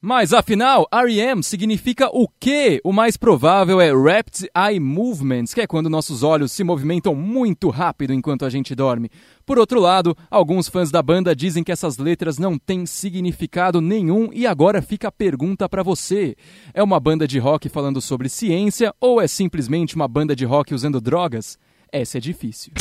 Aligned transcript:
Mas 0.00 0.32
afinal, 0.32 0.86
REM 0.92 1.42
significa 1.42 2.08
o 2.12 2.28
quê? 2.38 2.80
O 2.84 2.92
mais 2.92 3.16
provável 3.16 3.80
é 3.80 3.90
Rapid 3.90 4.48
Eye 4.56 4.78
Movements, 4.78 5.52
que 5.52 5.60
é 5.60 5.66
quando 5.66 5.90
nossos 5.90 6.22
olhos 6.22 6.52
se 6.52 6.62
movimentam 6.62 7.16
muito 7.16 7.68
rápido 7.68 8.14
enquanto 8.14 8.44
a 8.44 8.48
gente 8.48 8.76
dorme. 8.76 9.10
Por 9.44 9.58
outro 9.58 9.80
lado, 9.80 10.16
alguns 10.30 10.68
fãs 10.68 10.92
da 10.92 11.02
banda 11.02 11.34
dizem 11.34 11.64
que 11.64 11.72
essas 11.72 11.98
letras 11.98 12.38
não 12.38 12.56
têm 12.56 12.86
significado 12.86 13.80
nenhum 13.80 14.30
e 14.32 14.46
agora 14.46 14.80
fica 14.80 15.08
a 15.08 15.12
pergunta 15.12 15.68
para 15.68 15.82
você: 15.82 16.36
é 16.72 16.80
uma 16.80 17.00
banda 17.00 17.26
de 17.26 17.40
rock 17.40 17.68
falando 17.68 18.00
sobre 18.00 18.28
ciência 18.28 18.94
ou 19.00 19.20
é 19.20 19.26
simplesmente 19.26 19.96
uma 19.96 20.06
banda 20.06 20.36
de 20.36 20.44
rock 20.44 20.72
usando 20.72 21.00
drogas? 21.00 21.58
Essa 21.90 22.18
é 22.18 22.20
difícil. 22.20 22.72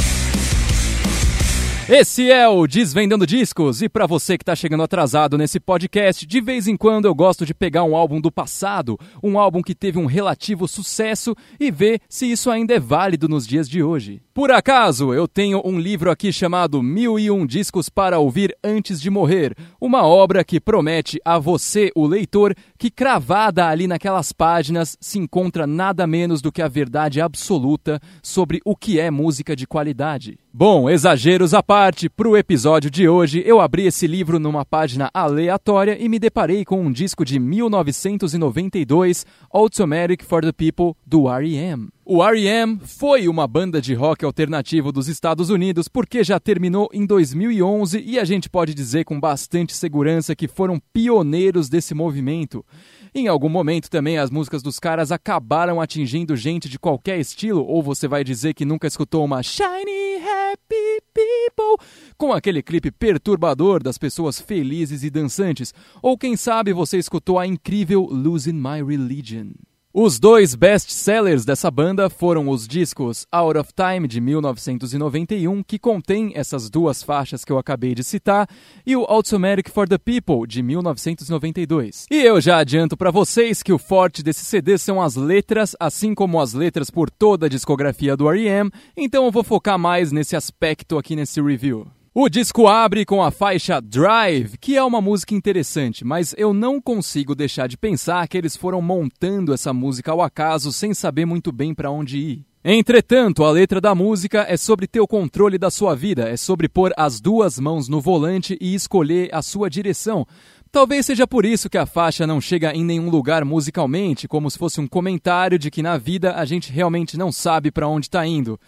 Esse 1.89 2.29
é 2.29 2.45
o 2.49 2.67
Desvendando 2.67 3.25
Discos, 3.25 3.81
e 3.81 3.88
para 3.88 4.05
você 4.05 4.38
que 4.38 4.41
está 4.41 4.53
chegando 4.53 4.83
atrasado 4.83 5.38
nesse 5.38 5.57
podcast, 5.57 6.27
de 6.27 6.41
vez 6.41 6.67
em 6.67 6.75
quando 6.75 7.05
eu 7.05 7.15
gosto 7.15 7.45
de 7.45 7.53
pegar 7.53 7.85
um 7.85 7.95
álbum 7.95 8.20
do 8.20 8.29
passado, 8.29 8.99
um 9.23 9.39
álbum 9.39 9.62
que 9.62 9.73
teve 9.73 9.98
um 9.98 10.05
relativo 10.05 10.67
sucesso, 10.67 11.34
e 11.57 11.71
ver 11.71 12.02
se 12.09 12.29
isso 12.29 12.52
ainda 12.52 12.73
é 12.73 12.79
válido 12.79 13.29
nos 13.29 13.48
dias 13.48 13.70
de 13.70 13.81
hoje. 13.81 14.21
Por 14.38 14.52
acaso, 14.52 15.16
eu 15.16 15.27
tenho 15.27 15.59
um 15.66 15.80
livro 15.80 16.12
aqui 16.12 16.32
chamado 16.32 16.84
Mil 16.84 17.18
e 17.18 17.32
Um 17.32 17.44
Discos 17.44 17.90
para 17.90 18.20
Ouvir 18.20 18.55
Antes 18.63 19.02
de 19.02 19.10
Morrer, 19.10 19.55
uma 19.82 20.05
obra 20.05 20.44
que 20.44 20.60
promete 20.60 21.20
a 21.26 21.40
você, 21.40 21.91
o 21.96 22.05
leitor, 22.05 22.54
que 22.77 22.91
cravada 22.91 23.66
ali 23.66 23.88
naquelas 23.88 24.32
páginas 24.32 24.96
se 25.02 25.18
encontra 25.18 25.66
nada 25.66 26.05
menos 26.05 26.40
do 26.40 26.52
que 26.52 26.62
a 26.62 26.68
verdade 26.68 27.20
absoluta 27.20 28.00
sobre 28.22 28.62
o 28.63 28.76
que 28.76 29.00
é 29.00 29.10
música 29.10 29.55
de 29.55 29.66
qualidade. 29.66 30.38
Bom, 30.54 30.88
exageros 30.88 31.55
à 31.55 31.63
parte, 31.63 32.08
para 32.08 32.30
o 32.30 32.38
episódio 32.38 32.91
de 32.91 33.10
hoje 33.10 33.41
eu 33.44 33.60
abri 33.60 33.88
esse 33.88 34.05
livro 34.05 34.38
numa 34.38 34.63
página 34.63 35.10
aleatória 35.16 35.98
e 35.99 36.08
me 36.08 36.20
deparei 36.20 36.63
com 36.63 36.80
um 36.80 36.91
disco 36.91 37.26
de 37.26 37.40
1992, 37.40 39.26
Automatic 39.52 40.24
for 40.24 40.44
the 40.44 40.52
People, 40.52 40.96
do 41.08 41.27
R.E.M. 41.27 41.90
O 42.10 42.24
R.E.M. 42.24 42.80
foi 42.86 43.27
uma 43.27 43.46
banda 43.46 43.82
de 43.82 43.94
rock 43.94 44.24
alternativo 44.24 44.94
dos 44.94 45.10
Estados 45.10 45.50
Unidos 45.50 45.90
porque 45.90 46.24
já 46.24 46.40
terminou 46.40 46.90
em 46.94 47.05
2011 47.05 48.02
e 48.02 48.18
a 48.18 48.24
gente 48.24 48.50
pode 48.50 48.74
dizer 48.74 49.04
com 49.04 49.20
bastante 49.20 49.76
segurança 49.76 50.34
que 50.34 50.48
foram 50.48 50.82
pioneiros 50.94 51.68
desse 51.68 51.94
movimento. 51.94 52.66
Em 53.13 53.28
algum 53.28 53.50
momento 53.50 53.90
também 53.90 54.18
as 54.18 54.32
músicas 54.32 54.63
dos 54.63 54.80
caras 54.80 55.12
acabaram 55.12 55.82
atingindo 55.82 56.34
gente 56.38 56.70
de 56.70 56.80
qualquer 56.80 57.20
estilo, 57.20 57.66
ou 57.68 57.84
você 57.84 58.08
vai 58.08 58.24
dizer 58.24 58.54
que 58.54 58.63
nunca 58.63 58.88
escutou 58.88 59.26
uma 59.26 59.44
Shiny 59.44 60.16
Happy 60.16 61.02
People 61.13 61.85
com 62.18 62.32
aquele 62.32 62.63
clipe 62.63 62.90
perturbador 62.90 63.84
das 63.84 63.98
pessoas 63.98 64.40
felizes 64.40 65.03
e 65.03 65.09
dançantes, 65.09 65.74
ou 66.02 66.18
quem 66.18 66.38
sabe 66.38 66.72
você 66.72 66.97
escutou 66.97 67.38
a 67.38 67.46
incrível 67.46 68.08
Losing 68.09 68.53
My 68.53 68.81
Religion. 68.81 69.50
Os 70.00 70.19
dois 70.19 70.53
best-sellers 70.53 71.44
dessa 71.44 71.72
banda 71.72 72.07
foram 72.07 72.50
os 72.50 72.67
discos 72.67 73.25
Out 73.31 73.57
of 73.57 73.72
Time 73.73 74.07
de 74.07 74.22
1991, 74.22 75.63
que 75.63 75.79
contém 75.79 76.34
essas 76.35 76.69
duas 76.69 77.01
faixas 77.01 77.44
que 77.44 77.51
eu 77.51 77.57
acabei 77.57 77.95
de 77.95 78.03
citar, 78.03 78.47
e 78.85 78.95
o 78.95 79.06
Automatic 79.06 79.72
for 79.72 79.89
the 79.89 79.97
People 79.97 80.45
de 80.47 80.62
1992. 80.62 82.06
E 82.12 82.22
eu 82.22 82.39
já 82.39 82.59
adianto 82.59 82.95
para 82.95 83.09
vocês 83.09 83.63
que 83.63 83.73
o 83.73 83.79
forte 83.79 84.22
desse 84.22 84.45
CD 84.45 84.78
são 84.78 85.01
as 85.01 85.16
letras, 85.16 85.75
assim 85.79 86.13
como 86.13 86.39
as 86.39 86.53
letras 86.53 86.91
por 86.91 87.09
toda 87.09 87.47
a 87.47 87.50
discografia 87.50 88.16
do 88.16 88.29
R.E.M., 88.29 88.69
então 88.95 89.25
eu 89.25 89.31
vou 89.31 89.44
focar 89.44 89.79
mais 89.79 90.11
nesse 90.11 90.35
aspecto 90.35 91.00
aqui 91.00 91.16
nesse 91.16 91.41
review. 91.41 91.88
O 92.19 92.29
disco 92.29 92.66
abre 92.68 93.06
com 93.06 93.22
a 93.22 93.29
faixa 93.29 93.79
Drive, 93.79 94.57
que 94.57 94.75
é 94.75 94.84
uma 94.84 95.00
música 95.00 95.35
interessante, 95.35 96.03
mas 96.03 96.34
eu 96.35 96.51
não 96.51 96.81
consigo 96.81 97.35
deixar 97.35 97.68
de 97.68 97.78
pensar 97.78 98.28
que 98.28 98.35
eles 98.35 98.56
foram 98.56 98.81
montando 98.81 99.53
essa 99.53 99.72
música 99.72 100.12
ao 100.12 100.23
acaso 100.23 100.73
sem 100.73 100.95
saber 100.95 101.25
muito 101.25 101.51
bem 101.51 101.75
para 101.75 101.91
onde 101.91 102.18
ir. 102.18 102.45
Entretanto, 102.66 103.44
a 103.44 103.51
letra 103.51 103.79
da 103.79 103.94
música 103.94 104.47
é 104.50 104.57
sobre 104.57 104.88
ter 104.88 105.00
o 105.00 105.06
controle 105.06 105.59
da 105.59 105.69
sua 105.69 105.94
vida, 105.94 106.28
é 106.28 106.35
sobre 106.35 106.67
pôr 106.67 106.91
as 106.97 107.22
duas 107.22 107.59
mãos 107.59 107.88
no 107.88 108.01
volante 108.01 108.57
e 108.59 108.73
escolher 108.73 109.29
a 109.31 109.44
sua 109.44 109.69
direção. 109.69 110.25
Talvez 110.72 111.05
seja 111.05 111.28
por 111.28 111.45
isso 111.45 111.69
que 111.69 111.78
a 111.78 111.85
faixa 111.85 112.25
não 112.25 112.41
chega 112.41 112.73
em 112.73 112.84
nenhum 112.84 113.11
lugar 113.11 113.45
musicalmente, 113.45 114.28
como 114.28 114.49
se 114.49 114.57
fosse 114.57 114.81
um 114.81 114.88
comentário 114.88 115.59
de 115.59 115.69
que 115.69 115.84
na 115.84 115.99
vida 115.99 116.34
a 116.34 116.45
gente 116.45 116.72
realmente 116.72 117.16
não 117.16 117.31
sabe 117.31 117.69
para 117.69 117.88
onde 117.88 118.07
está 118.07 118.25
indo. 118.25 118.59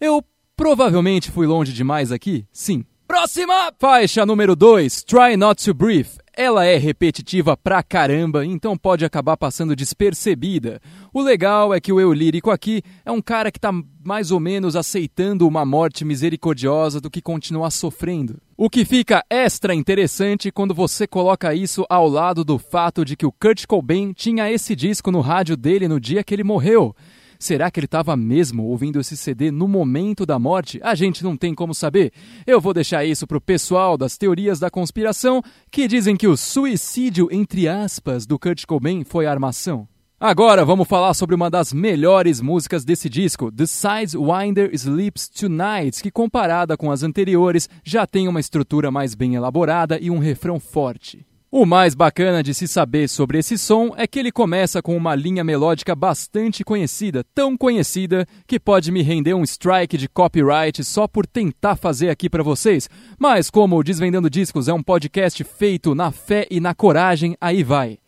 Eu 0.00 0.24
Provavelmente 0.60 1.30
fui 1.30 1.46
longe 1.46 1.72
demais 1.72 2.12
aqui? 2.12 2.44
Sim. 2.52 2.84
Próxima! 3.08 3.72
Faixa 3.78 4.26
número 4.26 4.54
2, 4.54 5.04
Try 5.04 5.34
Not 5.34 5.64
to 5.64 5.72
Breathe. 5.72 6.18
Ela 6.36 6.66
é 6.66 6.76
repetitiva 6.76 7.56
pra 7.56 7.82
caramba, 7.82 8.44
então 8.44 8.76
pode 8.76 9.02
acabar 9.02 9.38
passando 9.38 9.74
despercebida. 9.74 10.78
O 11.14 11.22
legal 11.22 11.72
é 11.72 11.80
que 11.80 11.90
o 11.90 11.98
eu 11.98 12.12
lírico 12.12 12.50
aqui 12.50 12.82
é 13.06 13.10
um 13.10 13.22
cara 13.22 13.50
que 13.50 13.58
tá 13.58 13.72
mais 14.04 14.30
ou 14.30 14.38
menos 14.38 14.76
aceitando 14.76 15.48
uma 15.48 15.64
morte 15.64 16.04
misericordiosa 16.04 17.00
do 17.00 17.10
que 17.10 17.22
continuar 17.22 17.70
sofrendo. 17.70 18.36
O 18.54 18.68
que 18.68 18.84
fica 18.84 19.24
extra 19.30 19.74
interessante 19.74 20.52
quando 20.52 20.74
você 20.74 21.06
coloca 21.06 21.54
isso 21.54 21.86
ao 21.88 22.06
lado 22.06 22.44
do 22.44 22.58
fato 22.58 23.02
de 23.02 23.16
que 23.16 23.24
o 23.24 23.32
Kurt 23.32 23.64
Cobain 23.64 24.12
tinha 24.12 24.52
esse 24.52 24.76
disco 24.76 25.10
no 25.10 25.22
rádio 25.22 25.56
dele 25.56 25.88
no 25.88 25.98
dia 25.98 26.22
que 26.22 26.34
ele 26.34 26.44
morreu. 26.44 26.94
Será 27.40 27.70
que 27.70 27.80
ele 27.80 27.86
estava 27.86 28.14
mesmo 28.18 28.64
ouvindo 28.64 29.00
esse 29.00 29.16
CD 29.16 29.50
no 29.50 29.66
momento 29.66 30.26
da 30.26 30.38
morte? 30.38 30.78
A 30.82 30.94
gente 30.94 31.24
não 31.24 31.38
tem 31.38 31.54
como 31.54 31.74
saber. 31.74 32.12
Eu 32.46 32.60
vou 32.60 32.74
deixar 32.74 33.02
isso 33.06 33.26
pro 33.26 33.40
pessoal 33.40 33.96
das 33.96 34.18
teorias 34.18 34.60
da 34.60 34.68
conspiração 34.68 35.42
que 35.70 35.88
dizem 35.88 36.18
que 36.18 36.28
o 36.28 36.36
suicídio, 36.36 37.28
entre 37.32 37.66
aspas, 37.66 38.26
do 38.26 38.38
Kurt 38.38 38.66
Cobain 38.66 39.04
foi 39.04 39.24
armação. 39.24 39.88
Agora 40.20 40.66
vamos 40.66 40.86
falar 40.86 41.14
sobre 41.14 41.34
uma 41.34 41.48
das 41.48 41.72
melhores 41.72 42.42
músicas 42.42 42.84
desse 42.84 43.08
disco, 43.08 43.50
The 43.50 43.64
Sidewinder 43.64 44.68
Sleeps 44.74 45.26
Tonight, 45.30 46.02
que 46.02 46.10
comparada 46.10 46.76
com 46.76 46.90
as 46.90 47.02
anteriores 47.02 47.70
já 47.82 48.06
tem 48.06 48.28
uma 48.28 48.38
estrutura 48.38 48.90
mais 48.90 49.14
bem 49.14 49.34
elaborada 49.34 49.98
e 49.98 50.10
um 50.10 50.18
refrão 50.18 50.60
forte. 50.60 51.24
O 51.52 51.66
mais 51.66 51.96
bacana 51.96 52.44
de 52.44 52.54
se 52.54 52.68
saber 52.68 53.08
sobre 53.08 53.38
esse 53.38 53.58
som 53.58 53.92
é 53.96 54.06
que 54.06 54.20
ele 54.20 54.30
começa 54.30 54.80
com 54.80 54.96
uma 54.96 55.16
linha 55.16 55.42
melódica 55.42 55.96
bastante 55.96 56.62
conhecida, 56.62 57.24
tão 57.34 57.56
conhecida 57.56 58.24
que 58.46 58.60
pode 58.60 58.92
me 58.92 59.02
render 59.02 59.34
um 59.34 59.42
strike 59.42 59.98
de 59.98 60.08
copyright 60.08 60.84
só 60.84 61.08
por 61.08 61.26
tentar 61.26 61.74
fazer 61.74 62.08
aqui 62.08 62.30
para 62.30 62.44
vocês. 62.44 62.88
Mas 63.18 63.50
como 63.50 63.76
o 63.76 63.82
Desvendando 63.82 64.30
Discos 64.30 64.68
é 64.68 64.72
um 64.72 64.80
podcast 64.80 65.42
feito 65.42 65.92
na 65.92 66.12
fé 66.12 66.46
e 66.48 66.60
na 66.60 66.72
coragem, 66.72 67.36
aí 67.40 67.64
vai. 67.64 67.98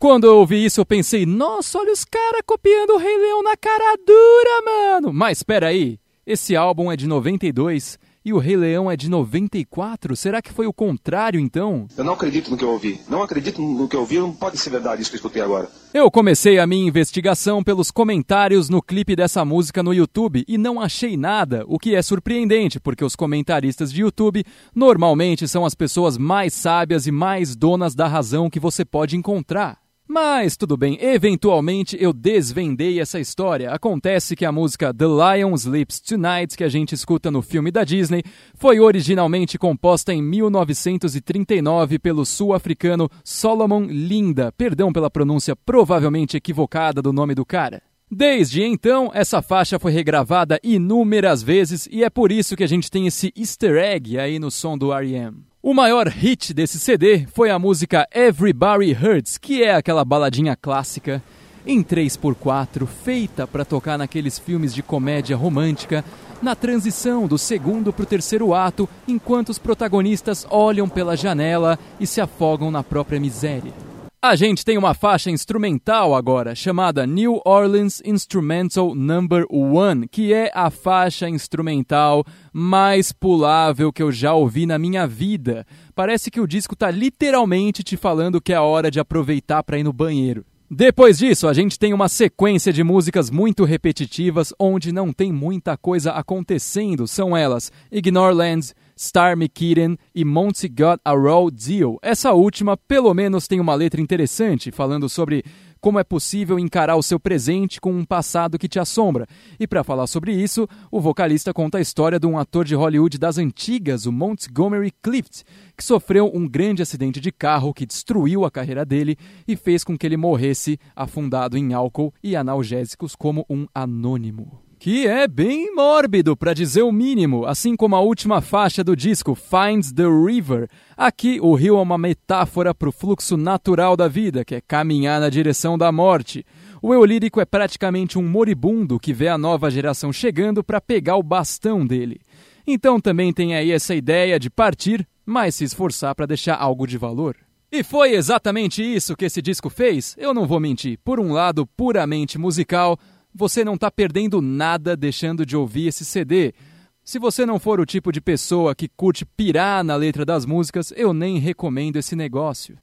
Quando 0.00 0.26
eu 0.26 0.38
ouvi 0.38 0.64
isso, 0.64 0.80
eu 0.80 0.86
pensei, 0.86 1.26
nossa, 1.26 1.78
olha 1.78 1.92
os 1.92 2.06
caras 2.06 2.40
copiando 2.46 2.94
o 2.94 2.98
Rei 2.98 3.18
Leão 3.18 3.42
na 3.42 3.58
cara 3.58 3.98
dura, 4.06 4.62
mano. 4.64 5.12
Mas 5.12 5.40
espera 5.40 5.66
aí, 5.66 5.98
esse 6.26 6.56
álbum 6.56 6.90
é 6.90 6.96
de 6.96 7.06
92 7.06 7.98
e 8.24 8.32
o 8.32 8.38
Rei 8.38 8.56
Leão 8.56 8.90
é 8.90 8.96
de 8.96 9.08
94? 9.08 10.14
Será 10.16 10.40
que 10.40 10.52
foi 10.52 10.66
o 10.66 10.72
contrário 10.72 11.40
então? 11.40 11.86
Eu 11.96 12.04
não 12.04 12.14
acredito 12.14 12.50
no 12.50 12.56
que 12.56 12.64
eu 12.64 12.70
ouvi. 12.70 13.00
Não 13.08 13.22
acredito 13.22 13.60
no 13.60 13.88
que 13.88 13.96
eu 13.96 14.00
ouvi, 14.00 14.18
não 14.18 14.32
pode 14.32 14.58
ser 14.58 14.70
verdade 14.70 15.02
isso 15.02 15.10
que 15.10 15.16
eu 15.16 15.18
escutei 15.18 15.42
agora. 15.42 15.68
Eu 15.92 16.10
comecei 16.10 16.58
a 16.58 16.66
minha 16.66 16.86
investigação 16.86 17.62
pelos 17.62 17.90
comentários 17.90 18.68
no 18.68 18.80
clipe 18.80 19.14
dessa 19.14 19.44
música 19.44 19.82
no 19.82 19.92
YouTube 19.92 20.44
e 20.46 20.56
não 20.56 20.80
achei 20.80 21.16
nada, 21.16 21.64
o 21.66 21.78
que 21.78 21.94
é 21.94 22.00
surpreendente, 22.00 22.80
porque 22.80 23.04
os 23.04 23.16
comentaristas 23.16 23.92
de 23.92 24.02
YouTube 24.02 24.44
normalmente 24.74 25.46
são 25.48 25.66
as 25.66 25.74
pessoas 25.74 26.16
mais 26.16 26.54
sábias 26.54 27.06
e 27.06 27.10
mais 27.10 27.56
donas 27.56 27.94
da 27.94 28.06
razão 28.06 28.48
que 28.48 28.60
você 28.60 28.84
pode 28.84 29.16
encontrar. 29.16 29.81
Mas 30.14 30.58
tudo 30.58 30.76
bem, 30.76 30.98
eventualmente 31.00 31.96
eu 31.98 32.12
desvendei 32.12 33.00
essa 33.00 33.18
história. 33.18 33.70
Acontece 33.70 34.36
que 34.36 34.44
a 34.44 34.52
música 34.52 34.92
The 34.92 35.06
Lion 35.06 35.54
Sleeps 35.54 36.00
Tonight, 36.00 36.54
que 36.54 36.62
a 36.62 36.68
gente 36.68 36.94
escuta 36.94 37.30
no 37.30 37.40
filme 37.40 37.70
da 37.70 37.82
Disney, 37.82 38.22
foi 38.54 38.78
originalmente 38.78 39.56
composta 39.56 40.12
em 40.12 40.20
1939 40.20 41.98
pelo 41.98 42.26
sul-africano 42.26 43.08
Solomon 43.24 43.86
Linda. 43.86 44.52
Perdão 44.52 44.92
pela 44.92 45.08
pronúncia 45.08 45.56
provavelmente 45.56 46.36
equivocada 46.36 47.00
do 47.00 47.10
nome 47.10 47.34
do 47.34 47.46
cara. 47.46 47.80
Desde 48.10 48.62
então, 48.62 49.10
essa 49.14 49.40
faixa 49.40 49.78
foi 49.78 49.92
regravada 49.92 50.60
inúmeras 50.62 51.42
vezes 51.42 51.88
e 51.90 52.04
é 52.04 52.10
por 52.10 52.30
isso 52.30 52.54
que 52.54 52.64
a 52.64 52.68
gente 52.68 52.90
tem 52.90 53.06
esse 53.06 53.32
easter 53.34 53.82
egg 53.82 54.18
aí 54.18 54.38
no 54.38 54.50
som 54.50 54.76
do 54.76 54.92
R.E.M. 54.92 55.51
O 55.64 55.72
maior 55.72 56.08
hit 56.08 56.52
desse 56.52 56.76
CD 56.76 57.24
foi 57.32 57.48
a 57.48 57.56
música 57.56 58.08
Everybody 58.12 58.98
Hurts, 59.00 59.38
que 59.38 59.62
é 59.62 59.72
aquela 59.72 60.04
baladinha 60.04 60.56
clássica 60.56 61.22
em 61.64 61.84
3x4, 61.84 62.84
feita 62.84 63.46
para 63.46 63.64
tocar 63.64 63.96
naqueles 63.96 64.40
filmes 64.40 64.74
de 64.74 64.82
comédia 64.82 65.36
romântica, 65.36 66.04
na 66.42 66.56
transição 66.56 67.28
do 67.28 67.38
segundo 67.38 67.92
para 67.92 68.02
o 68.02 68.06
terceiro 68.06 68.52
ato, 68.52 68.88
enquanto 69.06 69.50
os 69.50 69.58
protagonistas 69.60 70.44
olham 70.50 70.88
pela 70.88 71.16
janela 71.16 71.78
e 72.00 72.08
se 72.08 72.20
afogam 72.20 72.68
na 72.68 72.82
própria 72.82 73.20
miséria. 73.20 73.91
A 74.24 74.36
gente 74.36 74.64
tem 74.64 74.78
uma 74.78 74.94
faixa 74.94 75.32
instrumental 75.32 76.14
agora, 76.14 76.54
chamada 76.54 77.04
New 77.04 77.40
Orleans 77.44 78.00
Instrumental 78.04 78.94
Number 78.94 79.44
One, 79.50 80.06
que 80.06 80.32
é 80.32 80.48
a 80.54 80.70
faixa 80.70 81.28
instrumental 81.28 82.24
mais 82.52 83.10
pulável 83.10 83.92
que 83.92 84.00
eu 84.00 84.12
já 84.12 84.32
ouvi 84.32 84.64
na 84.64 84.78
minha 84.78 85.08
vida. 85.08 85.66
Parece 85.92 86.30
que 86.30 86.40
o 86.40 86.46
disco 86.46 86.76
tá 86.76 86.88
literalmente 86.88 87.82
te 87.82 87.96
falando 87.96 88.40
que 88.40 88.52
é 88.52 88.56
a 88.56 88.62
hora 88.62 88.92
de 88.92 89.00
aproveitar 89.00 89.64
para 89.64 89.76
ir 89.76 89.82
no 89.82 89.92
banheiro. 89.92 90.46
Depois 90.74 91.18
disso, 91.18 91.48
a 91.48 91.52
gente 91.52 91.78
tem 91.78 91.92
uma 91.92 92.08
sequência 92.08 92.72
de 92.72 92.82
músicas 92.82 93.28
muito 93.28 93.62
repetitivas, 93.62 94.54
onde 94.58 94.90
não 94.90 95.12
tem 95.12 95.30
muita 95.30 95.76
coisa 95.76 96.12
acontecendo. 96.12 97.06
São 97.06 97.36
elas 97.36 97.70
Ignoreland, 97.92 98.72
Star 98.98 99.32
McKitten 99.32 99.98
e 100.14 100.24
Monty 100.24 100.68
Got 100.68 100.98
a 101.04 101.12
Raw 101.12 101.50
Deal. 101.50 101.98
Essa 102.00 102.32
última, 102.32 102.74
pelo 102.74 103.12
menos, 103.12 103.46
tem 103.46 103.60
uma 103.60 103.74
letra 103.74 104.00
interessante, 104.00 104.72
falando 104.72 105.10
sobre 105.10 105.44
como 105.82 105.98
é 105.98 106.04
possível 106.04 106.60
encarar 106.60 106.94
o 106.94 107.02
seu 107.02 107.18
presente 107.18 107.80
com 107.80 107.92
um 107.92 108.04
passado 108.04 108.56
que 108.56 108.68
te 108.68 108.78
assombra. 108.78 109.26
E 109.58 109.66
para 109.66 109.82
falar 109.82 110.06
sobre 110.06 110.32
isso, 110.32 110.68
o 110.92 111.00
vocalista 111.00 111.52
conta 111.52 111.78
a 111.78 111.80
história 111.80 112.20
de 112.20 112.26
um 112.26 112.38
ator 112.38 112.64
de 112.64 112.76
Hollywood 112.76 113.18
das 113.18 113.36
antigas, 113.36 114.06
o 114.06 114.12
Montgomery 114.12 114.92
Clift, 115.02 115.42
que 115.76 115.82
sofreu 115.82 116.30
um 116.32 116.48
grande 116.48 116.82
acidente 116.82 117.20
de 117.20 117.32
carro 117.32 117.74
que 117.74 117.84
destruiu 117.84 118.44
a 118.44 118.50
carreira 118.50 118.84
dele 118.84 119.18
e 119.46 119.56
fez 119.56 119.82
com 119.82 119.98
que 119.98 120.06
ele 120.06 120.16
morresse 120.16 120.78
afundado 120.94 121.58
em 121.58 121.74
álcool 121.74 122.14
e 122.22 122.36
analgésicos 122.36 123.16
como 123.16 123.44
um 123.50 123.66
anônimo 123.74 124.62
que 124.82 125.06
é 125.06 125.28
bem 125.28 125.72
mórbido, 125.72 126.36
para 126.36 126.52
dizer 126.52 126.82
o 126.82 126.90
mínimo, 126.90 127.46
assim 127.46 127.76
como 127.76 127.94
a 127.94 128.00
última 128.00 128.40
faixa 128.40 128.82
do 128.82 128.96
disco, 128.96 129.32
Finds 129.32 129.92
the 129.92 130.02
River. 130.02 130.68
Aqui, 130.96 131.38
o 131.40 131.54
rio 131.54 131.78
é 131.78 131.80
uma 131.80 131.96
metáfora 131.96 132.74
para 132.74 132.88
o 132.88 132.92
fluxo 132.92 133.36
natural 133.36 133.96
da 133.96 134.08
vida, 134.08 134.44
que 134.44 134.56
é 134.56 134.60
caminhar 134.60 135.20
na 135.20 135.30
direção 135.30 135.78
da 135.78 135.92
morte. 135.92 136.44
O 136.82 136.92
eu 136.92 137.04
lírico 137.04 137.40
é 137.40 137.44
praticamente 137.44 138.18
um 138.18 138.28
moribundo 138.28 138.98
que 138.98 139.12
vê 139.12 139.28
a 139.28 139.38
nova 139.38 139.70
geração 139.70 140.12
chegando 140.12 140.64
para 140.64 140.80
pegar 140.80 141.14
o 141.14 141.22
bastão 141.22 141.86
dele. 141.86 142.20
Então 142.66 143.00
também 143.00 143.32
tem 143.32 143.54
aí 143.54 143.70
essa 143.70 143.94
ideia 143.94 144.36
de 144.36 144.50
partir, 144.50 145.06
mas 145.24 145.54
se 145.54 145.62
esforçar 145.62 146.12
para 146.16 146.26
deixar 146.26 146.56
algo 146.56 146.88
de 146.88 146.98
valor. 146.98 147.36
E 147.74 147.82
foi 147.82 148.12
exatamente 148.12 148.82
isso 148.82 149.16
que 149.16 149.24
esse 149.24 149.40
disco 149.40 149.70
fez, 149.70 150.14
eu 150.18 150.34
não 150.34 150.46
vou 150.46 150.60
mentir. 150.60 150.98
Por 151.02 151.18
um 151.18 151.32
lado, 151.32 151.66
puramente 151.66 152.36
musical, 152.36 152.98
você 153.34 153.64
não 153.64 153.74
está 153.74 153.90
perdendo 153.90 154.40
nada 154.40 154.96
deixando 154.96 155.44
de 155.46 155.56
ouvir 155.56 155.88
esse 155.88 156.04
CD. 156.04 156.54
Se 157.04 157.18
você 157.18 157.44
não 157.44 157.58
for 157.58 157.80
o 157.80 157.84
tipo 157.84 158.12
de 158.12 158.20
pessoa 158.20 158.76
que 158.76 158.88
curte 158.88 159.24
pirar 159.24 159.82
na 159.82 159.96
letra 159.96 160.24
das 160.24 160.46
músicas, 160.46 160.92
eu 160.96 161.12
nem 161.12 161.38
recomendo 161.38 161.96
esse 161.96 162.14
negócio. 162.14 162.78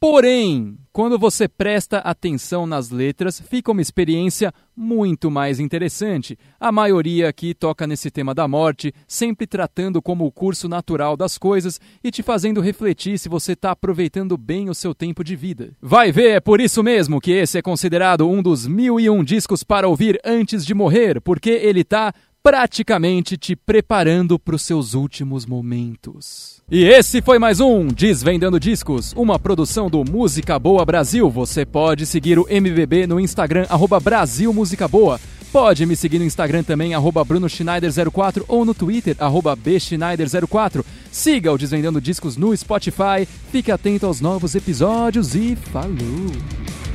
Porém, 0.00 0.78
quando 0.92 1.18
você 1.18 1.48
presta 1.48 1.98
atenção 1.98 2.64
nas 2.64 2.90
letras, 2.90 3.40
fica 3.40 3.72
uma 3.72 3.82
experiência 3.82 4.54
muito 4.76 5.30
mais 5.30 5.58
interessante. 5.58 6.38
A 6.60 6.70
maioria 6.70 7.28
aqui 7.28 7.54
toca 7.54 7.86
nesse 7.86 8.10
tema 8.10 8.34
da 8.34 8.46
morte, 8.46 8.94
sempre 9.06 9.46
tratando 9.46 10.00
como 10.00 10.24
o 10.24 10.32
curso 10.32 10.68
natural 10.68 11.16
das 11.16 11.36
coisas 11.36 11.80
e 12.04 12.10
te 12.10 12.22
fazendo 12.22 12.60
refletir 12.60 13.18
se 13.18 13.28
você 13.28 13.52
está 13.52 13.72
aproveitando 13.72 14.36
bem 14.36 14.70
o 14.70 14.74
seu 14.74 14.94
tempo 14.94 15.24
de 15.24 15.34
vida. 15.34 15.72
Vai 15.82 16.12
ver, 16.12 16.36
é 16.36 16.40
por 16.40 16.60
isso 16.60 16.82
mesmo 16.82 17.20
que 17.20 17.32
esse 17.32 17.58
é 17.58 17.62
considerado 17.62 18.28
um 18.28 18.40
dos 18.40 18.66
mil 18.66 19.00
e 19.00 19.10
um 19.10 19.24
discos 19.24 19.64
para 19.64 19.88
ouvir 19.88 20.20
antes 20.24 20.64
de 20.64 20.72
morrer, 20.72 21.20
porque 21.20 21.50
ele 21.50 21.80
está 21.80 22.14
praticamente 22.46 23.36
te 23.36 23.56
preparando 23.56 24.38
para 24.38 24.54
os 24.54 24.62
seus 24.62 24.94
últimos 24.94 25.44
momentos. 25.44 26.62
E 26.70 26.84
esse 26.84 27.20
foi 27.20 27.40
mais 27.40 27.58
um 27.58 27.88
Desvendando 27.88 28.60
Discos, 28.60 29.12
uma 29.16 29.36
produção 29.36 29.90
do 29.90 30.04
Música 30.04 30.56
Boa 30.56 30.84
Brasil. 30.84 31.28
Você 31.28 31.66
pode 31.66 32.06
seguir 32.06 32.38
o 32.38 32.46
MBB 32.48 33.08
no 33.08 33.18
Instagram, 33.18 33.66
arroba 33.68 33.98
Brasil 33.98 34.52
Música 34.52 34.86
Boa. 34.86 35.18
Pode 35.52 35.84
me 35.86 35.96
seguir 35.96 36.20
no 36.20 36.24
Instagram 36.24 36.62
também, 36.62 36.94
arroba 36.94 37.24
BrunoSchneider04 37.24 38.44
ou 38.46 38.64
no 38.64 38.74
Twitter, 38.74 39.16
arroba 39.18 39.56
Bschneider04. 39.56 40.84
Siga 41.10 41.52
o 41.52 41.58
Desvendando 41.58 42.00
Discos 42.00 42.36
no 42.36 42.56
Spotify, 42.56 43.26
fique 43.50 43.72
atento 43.72 44.06
aos 44.06 44.20
novos 44.20 44.54
episódios 44.54 45.34
e 45.34 45.56
falou! 45.56 46.85